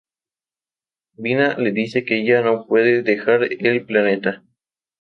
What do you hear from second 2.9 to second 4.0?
dejar el